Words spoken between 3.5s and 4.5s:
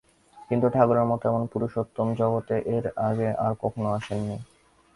কখনও আসেননি।